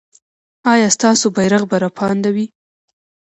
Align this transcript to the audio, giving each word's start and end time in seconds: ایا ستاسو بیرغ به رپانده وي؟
ایا 0.73 0.87
ستاسو 0.95 1.25
بیرغ 1.35 1.63
به 1.69 1.77
رپانده 1.85 2.29
وي؟ 2.35 2.45